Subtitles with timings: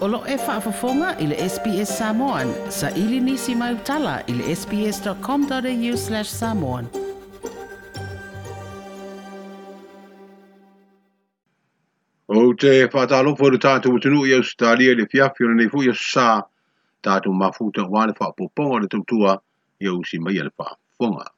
[0.00, 2.48] Olo e whaafafonga i le SBS Samoan.
[2.70, 6.86] Sa ili nisi mai utala i le sbs.com.au slash samoan.
[12.38, 16.26] O te whātalo wharu tātou tunu i Australia le fiafi o nei fu i sa
[17.08, 19.36] tātou mafuta wane whaapoponga le tautua
[19.84, 21.28] i au si mai le whaafonga.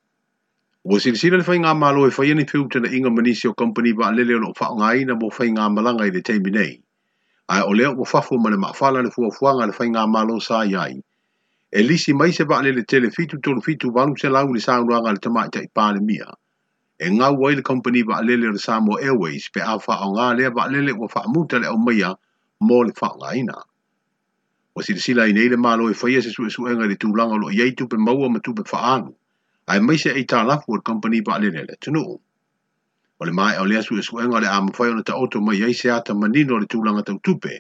[0.87, 4.13] Ua silisila le whainga malo e whaia ni piu tana inga manisi o company wa
[4.14, 6.72] alele o whaonga ina mo whainga malanga i le teimi nei.
[7.53, 10.75] ai o lea ua fafo ma le maʻafala le fuafuaga a le faiga malosa ai
[10.85, 10.95] ai
[11.73, 15.21] e lisi mai se vaale le telefitu tolufitu valu selau i le saunoaga a le
[15.21, 16.29] tamaʻitaʻi palemia
[16.99, 20.97] e ngau ai le kompani vaalele o le samoa airways pe a faaaogā lea vaalele
[20.97, 22.11] ua faamuta le o aumaia
[22.61, 23.57] mo le faaogāina
[24.77, 27.53] ua silasila ai nei le malo e faia se suʻesuʻega i le tulaga o loo
[27.91, 29.13] pe maua ma tupe faaalu
[29.69, 32.17] ae mai se eitalafu o company ba vaalele le tunuu
[33.22, 35.72] o le mai o le asu esuenga le amu fai ona ta oto mai yei
[35.80, 37.52] se ata manino le tūlanga tau tupe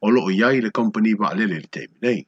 [0.00, 2.20] o lo o yei le company wa alele le teimi nei.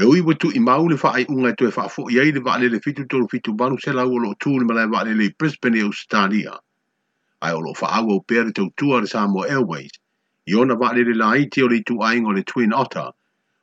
[0.00, 2.40] E ui wa tu imau le faa ai unga tu e faa fo yei le
[2.46, 5.24] wa alele fitu tolu fitu banu se lau o lo tū le malai wa alele
[5.28, 6.58] i Brisbane e Australia.
[7.46, 9.94] Ai o lo faa awa o pere tau tua le Samoa Airways
[10.50, 13.06] i ona wa alele la aiti o le tu ainga le Twin Otter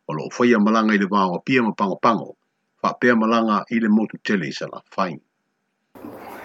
[0.08, 2.38] o lo faya malanga i le wao pia ma pango pango
[2.82, 5.20] faa pia malanga i le motu tele i sala fine.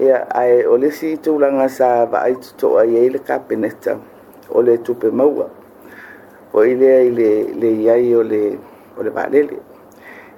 [0.00, 3.98] ia ai o lesi i tulaga sa va'ai totoo ai ai le kapeneta
[4.48, 5.50] ole le tupe maua
[6.52, 8.56] o ile ile le leiai o le
[8.96, 9.10] o le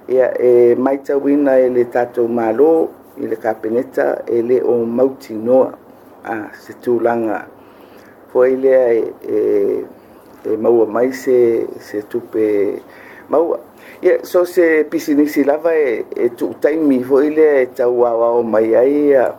[0.07, 2.71] ia e maitauina e le tatou mālō
[3.17, 4.05] i le kapeneta
[4.37, 5.67] ele o o mautinoa
[6.23, 7.39] a se tulaga
[8.33, 9.85] hoi foi ile e, e,
[10.49, 12.45] e maua mai se, se tupe
[13.29, 13.57] maua
[14.01, 19.31] ia so se pisinisi lava e, e tuutaimi foʻi lea e tauaoao mai ai ia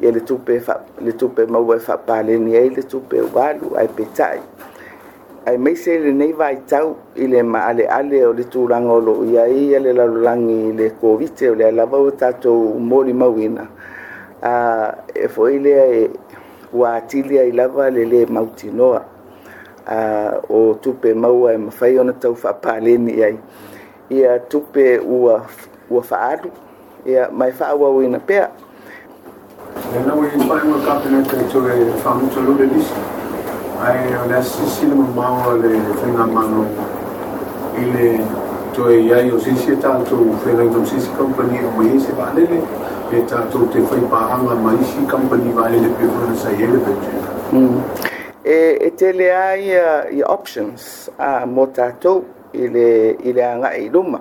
[0.00, 3.88] ia e le tupe fa, le tupe maua e faapaleni ai le tupe ualu ae
[3.96, 4.40] petaʻi
[5.46, 9.78] ae maise lenei vaitau i le maaleale o le tulaga o loo ia ai ia
[9.80, 13.68] e le lalolagi i le kovite o le lava ua tatou molimauina mauina
[14.42, 16.08] a e foʻi lea e
[16.72, 19.04] ua atili ai lava le lē mautinoa
[19.86, 23.38] a o tupe maua e mawhai ona tau whapaleni ai.
[24.10, 25.42] Ia tupe ua,
[25.90, 26.50] ua whaaru,
[27.04, 28.50] ia mai whaawau ina pea.
[29.94, 31.72] Ia nau i e pai mua kapina te tule
[32.04, 32.94] whamuta lure nisi.
[33.80, 36.66] Ai o le asisina maua le whenga mano
[37.78, 38.20] i le
[38.74, 42.58] toe iai o sisi e tātou whenga i sisi kompani o mai se whaalele.
[43.12, 46.90] E tātou te whaipahanga mai si kompani vaelele pe vana sa hele pe
[47.52, 48.15] tūna.
[48.48, 52.20] Et, et telea ia, ia options a ah, mo tātou
[52.54, 52.84] i le,
[53.26, 54.20] i le anga i luma.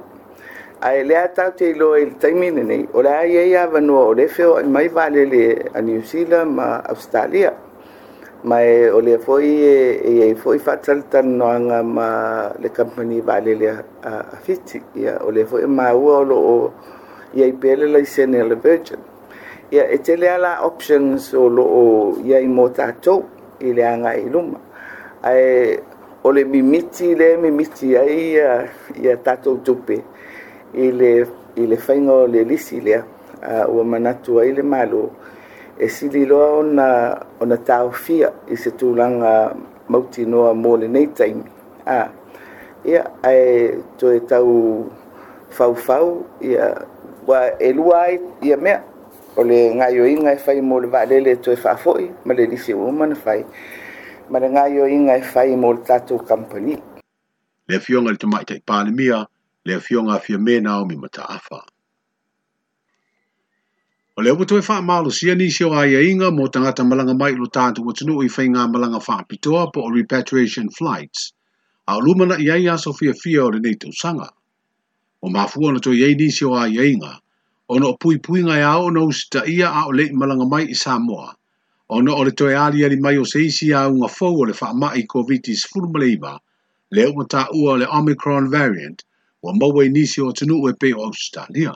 [0.81, 4.15] Ai lea tau te ilo i le taimine nei, o lea ia ia vanua o
[4.17, 5.41] le feo i mai vale le
[5.73, 7.51] a New Zealand ma Australia.
[8.49, 12.07] Ma e o lea foi e, e, e foi fatal tan noanga ma
[12.63, 14.81] le company vale le a, a fiti.
[15.05, 16.73] Ia o lea foi ma ua o lo o
[17.37, 18.97] ia i pele la i sene le Virgin.
[19.69, 21.87] Ia e telea la options o lo o
[22.25, 23.29] ia i mo tātou.
[23.59, 24.59] ilianga iluma
[25.23, 25.79] ae
[26.23, 28.65] o le mimiti le mimiti ai ia,
[29.01, 30.01] ia tatou tupe
[30.73, 31.11] i le
[31.55, 35.09] i le faiga o le lisi lea uh, ua manatu ai le malo
[35.79, 36.87] e sili loa ona
[37.39, 39.55] ona taofia i se tulaga
[39.89, 41.43] mautinoa mo lenei taimi
[41.87, 42.09] ah.
[42.83, 44.85] ia ae toe tau
[45.49, 46.75] faufau ia
[47.27, 48.83] ua e lua ai ia mea
[49.35, 52.91] o le gaioiga e fai mo le vaalele e toe faafoʻi ma le lisi o
[52.91, 53.41] na fai
[54.31, 56.75] ma le gaioiga e fai mo le tatou kampani
[57.67, 59.27] le afioga i le te palmia
[59.65, 61.59] le afioga afia me na aomi mataafa
[64.17, 67.89] o le sia ni faamalosia nisi o aiaiga mo tagata malanga mai i lo tatou
[67.91, 71.33] atunuu i faigā malaga faapitoa po o repatriation flights
[71.87, 74.31] a o luma naʻi ai aso fiafia o le neto sanga
[75.19, 77.19] o mafua ona toeiai nisi o aiaiga
[77.67, 81.35] ono pui pui ngai a ono usta ia a ole malanga mai i Samoa.
[81.89, 85.61] Ono ole toi ali ali mai o seisi a unga fau ole wha mai COVID-19
[85.69, 86.31] fulmaleiba
[86.95, 88.99] le umata ua le Omicron variant
[89.43, 91.73] wa mawe nisi o tunu ue pe o Australia.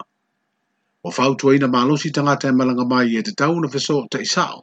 [1.03, 4.25] Wa fau tua ina malosi tangata e malanga mai e te tauna fiso o tei
[4.35, 4.59] sao.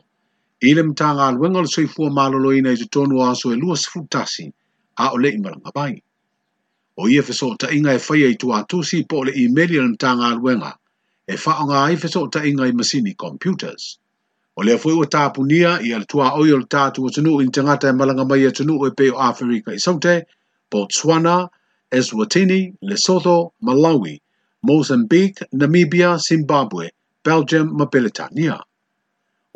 [0.69, 4.45] Ile mtanga alwenga le soifua malolo ina i te tonu aso e lua sifutasi
[5.03, 5.95] a ole i malanga mai.
[6.97, 9.89] O ia fiso o ta inga e whaia i tu atusi po le e-mail ile
[9.95, 10.73] mtanga alwenga.
[10.75, 10.79] Ile
[11.35, 13.99] e whaonga ai fesa o ta inga i masini computers.
[14.59, 17.89] O lea fwe o punia i ala tuā oi o tātu o tunu i ntangata
[17.89, 20.25] e malanga mai e tunu o e peo Afrika i saute,
[20.71, 21.49] Botswana,
[21.91, 24.21] Eswatini, Lesotho, Malawi,
[24.63, 26.91] Mozambique, Namibia, Zimbabwe,
[27.25, 27.87] Belgium, ma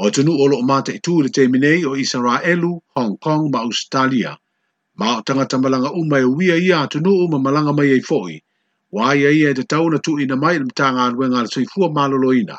[0.03, 4.37] O tunu o loo mate i le te minei o Israelu, Hong Kong, ma Australia.
[4.97, 8.41] Ma o tangata malanga umai o wia ia tunu o ma malanga mai e fwoi,
[8.93, 11.65] wa ia ia e te tau na tu ina mai lima tanga anwe ngā sui
[11.73, 12.57] fua malolo ina,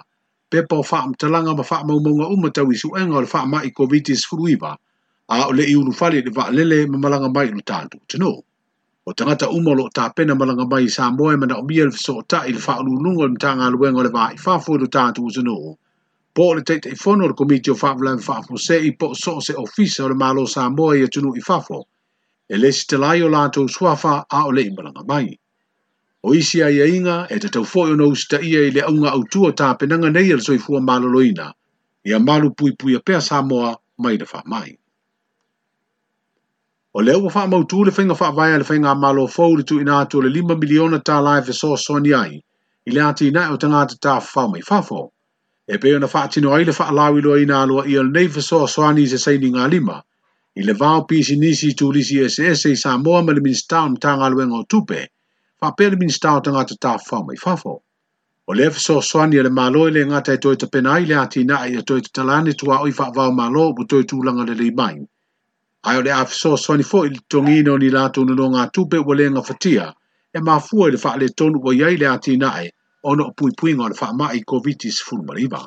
[0.49, 4.27] pe pao wha talanga ma wha maumonga umatau isu e ngā le wha mai COVID-19
[4.29, 4.71] furuiva,
[5.27, 8.31] a o le unu fali le wha lele ma malanga mai lu tātu, tino.
[9.05, 12.55] O tangata umolo ta pena malanga mai sa moe mana o mielu so ta il
[12.67, 15.75] wha alu lungo lima tanga anwe ngā le wha i wha fua lu tātu, tino.
[16.33, 19.11] Po le teite i fono le komiti o wha vlan wha fua se i po
[19.13, 21.59] so se ofisa o le malo sa moe i tunu i wha
[22.47, 25.35] e le si te lai o lātou suafa a o le i malanga mai.
[26.29, 30.09] o isi ai ainga e te taufoe ono usta ia i le aunga autua penanga
[30.13, 31.47] nei ala soifua maloloina,
[32.05, 33.71] ia malu pui pui a pea Samoa
[34.03, 34.77] mai na mai.
[36.93, 39.79] O leo wa wha mautu le whainga wha vaya le whainga malo fau le tu
[39.81, 42.33] ina atu le lima miliona tā lai fe so soni ai,
[42.85, 45.01] i le ati nai o tangata tā whau mai whafo.
[45.67, 48.27] E peo na wha tino ai le wha alawi loa ina alua i al nei
[48.27, 49.97] fe so soani se saini ngā lima,
[50.55, 54.61] i le vau pisi nisi tūlisi SS i Samoa ma le Minstown tā ngā luenga
[54.61, 55.01] o tupe,
[55.61, 57.73] whapele minista o tanga te tāwhau mai whafo.
[58.47, 61.81] O le fiso swani ele mālo ele ngātai toi te penai le ati na ia
[61.85, 64.95] toi te talani tua oi whakvau mālo bu toi tūlanga le li mai.
[65.83, 69.15] Ai o le afiso swani fo ili tongi ni lātu unu no ngā tupe wa
[69.15, 69.91] le ngafatia
[70.33, 72.71] e mafua ele whakle tonu wa iai le ati na e
[73.03, 75.61] ono pui pui ngā le whakmai COVID-19 fulmariba.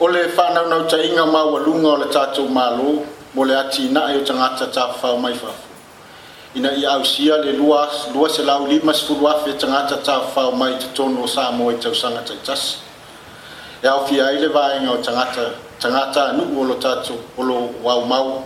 [0.00, 2.92] O le whanau nau ta inga mā walunga o le tātou mālo
[3.34, 5.69] mo le ati na e o tangata tāwhau mai whafo
[6.54, 10.20] ina i ausia le lua lua se lau lima se fulua fe tanga ta ta
[10.34, 12.76] fa mai te tono sa mo i tau sanga tai tas
[13.82, 15.44] e au fi ai le vai nga o tanga ta
[15.78, 18.42] tanga ta nu o lo ta tu o lo wau mau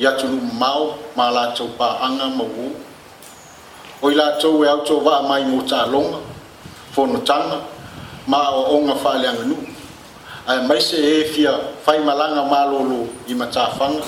[0.00, 2.70] i atu nu mau ma la tau pa anga ma wu
[4.00, 6.18] o i la tau e au tau va mai mo ta longa
[6.96, 7.60] fono tanga
[8.26, 9.56] ma o onga fa le anga nu
[10.46, 11.52] ai mai se e fia
[11.84, 14.00] fai malanga ma lo lo i ma ta fanga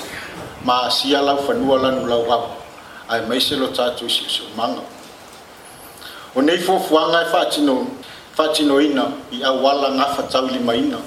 [0.64, 2.55] ma sia lau fanua lanu lau wau
[3.08, 4.82] ai mai se lo tatu si so manga
[6.34, 7.86] o nei fo fuanga fa e tino
[8.32, 10.98] fa tino ina i a wala nga fa tau lima ina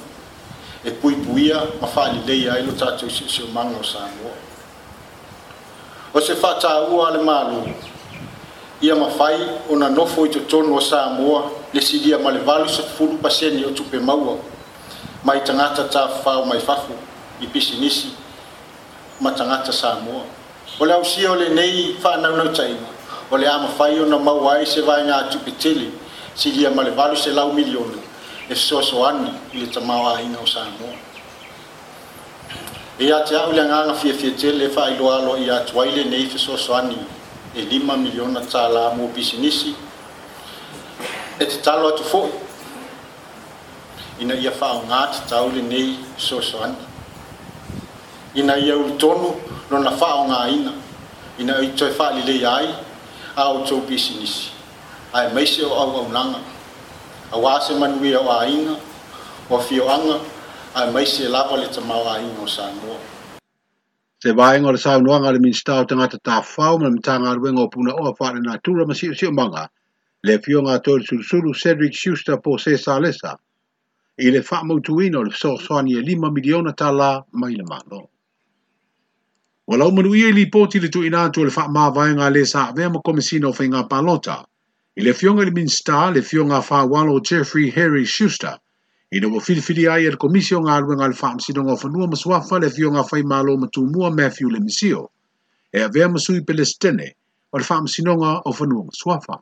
[0.85, 3.99] e pui puia ma fa li lei ai lo tatu si so manga o sa
[4.21, 4.31] mo
[6.13, 7.73] o se fa ta u ale malu
[8.81, 9.35] ia ma fai
[9.69, 12.67] ona no fo i to tonu o sa mo le si dia ma le valu
[12.69, 14.37] se fulu pa se ni o tupe maua
[15.23, 16.93] mai tangata ta fa mai fafu
[17.41, 18.15] i pisi nisi
[19.19, 20.38] ma tangata sa mo
[20.79, 22.77] o le ausia o lenei faanaunautaina
[23.31, 25.91] o le a mafai ona maua ai se vaega atupetele
[26.35, 27.97] silia ma le valu se lau miliona
[28.49, 30.95] e fesoasoani i le tamaoaina o samoa
[32.99, 36.97] e iā te au le agaga fiafia tele faailoaaloa i atu ai lenei fesoasoani
[37.55, 39.75] e lima miliona tala mo bisinisi
[41.39, 42.31] e tatalo atu foʻi
[44.19, 46.75] ina ia faaaogā tatau lenei fesoasoani
[48.35, 49.35] ina ia ulitonu
[49.73, 50.71] lona faaogāina
[51.43, 52.69] ina i fa li faalelei ai
[53.35, 54.47] a outou pisinisi
[55.19, 56.39] ae maise o auaunaga
[57.37, 58.73] auā se manuia o āina
[59.51, 60.17] ua fioaga
[60.81, 62.97] ae maise lava le tamao āina o sanoa
[64.23, 67.69] se vaega o le no a le minista o me tanga ma le matagaluega o
[67.69, 68.95] punaoa faalenatura ma
[69.43, 69.69] manga
[70.23, 73.37] le fioga atoe i le sulusulu cedric suster po se salesa
[74.17, 78.09] i le faamautuina o le fesoasoani e lima miliona tala mai le malo
[79.71, 82.09] o lau manu ia e li poti le tu ina tu le fa ma vai
[82.13, 84.41] nga le sa ve ma komisina o fainga palota
[84.97, 88.57] i le fionga le minsta le fionga fa walo Jeffrey Harry Schuster
[89.13, 91.75] i no fil fil ai e le komision a lu nga le fam si donga
[91.77, 95.11] fanu ma swa fa le fionga fai ma lo matu mua Matthew le misio
[95.71, 97.13] e ve ma sui pe le stene
[97.53, 99.37] o le fam si donga o fanu ma swa fa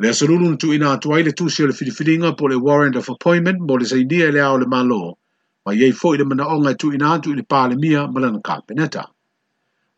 [0.00, 2.56] le sulu tu ina tu ai le tu si le fil fil nga po le
[2.56, 5.18] warrant of appointment mo le sai e le ao le malo
[5.66, 9.12] ma ye foi le mana onga tu ina tu le parlement ma le kapeneta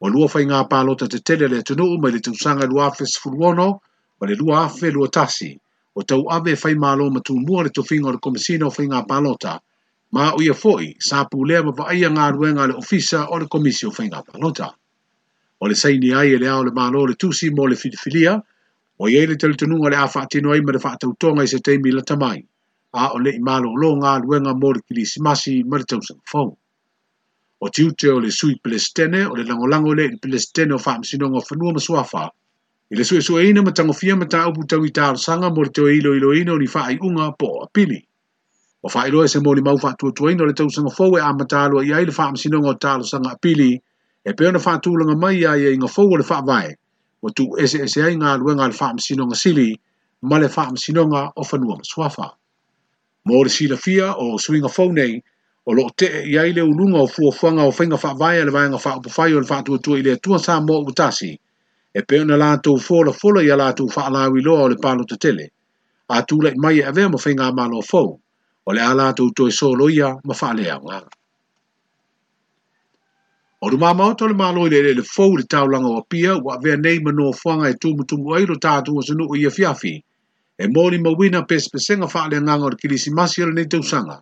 [0.04, 3.64] o lua fai ngā pālota te tele le tunu uma le tūsanga lua afe sifuruono
[4.20, 5.48] o le lua afe lua tasi
[5.94, 8.86] o tau ave fai mālo ma tū mua le tūfinga o le komisina o fai
[8.92, 9.54] ngā pālota
[10.16, 13.88] ma o ia fōi sā pūlea ma vaaia ngā ruenga le ofisa o le komisi
[13.88, 14.68] o fai ngā pālota.
[15.60, 18.36] O le saini ai e le ao le mālo le tūsi mō le filifilia
[19.02, 21.58] o iei le tele tunu le awha atino ai ma le whaatau tōnga i se
[21.60, 22.38] teimi la tamai
[22.94, 26.54] a o le i mālo lo ngā ruenga mō le kilisimasi ma le tūsanga fōu.
[27.58, 31.40] o tiute o le sui pelestene o le langolango le le pelestene o sinong o
[31.40, 32.30] fanua ma suafa
[32.90, 34.62] i le suʻesuʻeina ma tagofia ma taupu
[35.18, 36.68] sanga mo le ilo ina o ni
[37.00, 37.98] unga po a apili
[38.82, 42.12] o faailoa e se molimau ina o le sanga fou e matalo a iai le
[42.12, 43.78] sinong o a apili
[44.24, 46.76] e pea ona faatulaga mai iā e ia iga fou o le ese ese
[47.34, 49.74] tuueseese ai galuega a le faamasinoga sili
[50.22, 52.32] ma le sinonga o fanua ma suafa
[53.26, 55.20] mo le fia o suiga fou nei
[55.68, 59.34] o lo te e ai le ulunga o fuafuanga o whainga whaavaya le vayanga whaapufai
[59.36, 61.36] o le whaatua i le tua sa mo o tasi.
[61.92, 65.16] E peo na lātou fola fola ya a fa whaalawi loa o le palo te
[65.16, 65.50] tele.
[66.08, 68.18] A tūlek mai e ve mo whainga a malo fo
[68.64, 70.98] O le a lātou tue so loia ma whaale au ngā.
[73.60, 76.56] O le māma o tole mālo i le le fau le taulanga o pia wa
[76.56, 79.94] avea nei ma no whanga e tūmutumu ai lo tātou o sanu o i fiafi.
[80.56, 83.68] E mōri ma wina pēspesenga whaale a ngā o le kilisi masi o le nei
[83.68, 84.16] tausanga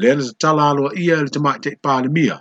[0.00, 2.36] le ana se tala alo ia le tamai te pāle mia,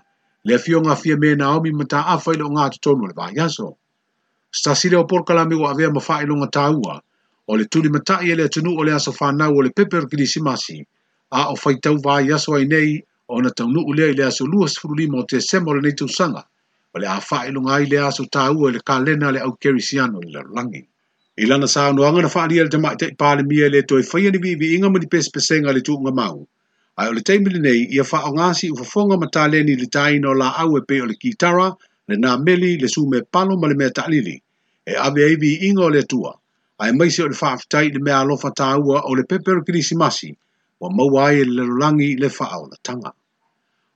[0.47, 3.73] le a fionga fia me na omi mata awha ilo ngā tutonu le vāi aso.
[4.51, 6.93] Sta sire o porkalami wa avea mawha ilo ngā tāua,
[7.51, 10.25] o le tuli mata i ele atunu o le aso whānau o le peper kiri
[10.25, 10.79] simasi,
[11.31, 14.77] a o whaitau vāi aso ai nei o na taunu ulea i le aso luas
[14.79, 16.43] furulima o te semo le nei tūsanga,
[16.95, 19.81] o le awha ilo ngā i le aso tāua le kā lena le au keri
[19.81, 20.85] siano i le rangi.
[21.37, 24.37] I lana sā anuanga na whaalia le tamai te pāle mia le toi whaia ni
[24.39, 26.39] vivi inga mani pesepesenga le tūunga mau.
[26.99, 29.85] Ai o le teimili nei, ia wha o ngāsi u whafonga ma tā leni li
[29.87, 30.01] tā
[30.39, 31.67] la awe e pe o le kītara,
[32.11, 34.35] le nā meli, le sume palo ma le mea ta'lili.
[34.83, 36.33] E awe eivi inga o le tua.
[36.83, 40.35] Ai maise o le whaafitai le mea alofa tā ua o le pepero kirisi masi,
[40.81, 43.13] wa maua ai e le lorangi le wha o la tanga.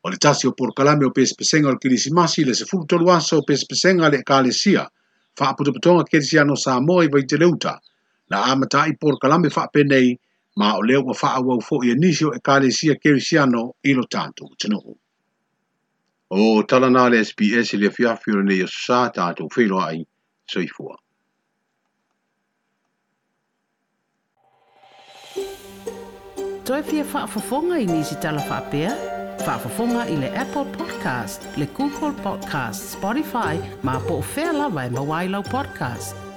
[0.05, 3.11] O le tasi o porkalame o pespesenga o le kirisi masi, le se fuku tolu
[3.11, 4.87] aso o pespesenga le kāle sia,
[5.39, 7.75] wha aputaputonga kerisi sa moa i vaite leuta,
[8.29, 10.15] na amata i porkalame wha penei,
[10.55, 14.53] ma o leo wa faa au fo i anisio e kālesia kerisiano i ilo tātou
[14.57, 14.95] tanoho.
[16.29, 20.03] O tala nā le SPS le fiafiro nei o sā tātou whiro ai
[20.49, 20.97] soifua.
[26.63, 28.63] Toi pia whaafafonga i nisi tala Faa
[29.43, 34.89] Whaafafonga i le Apple Podcast, le Google Podcast, Spotify, ma po o vai lawa e
[34.89, 36.32] mawailau podcast.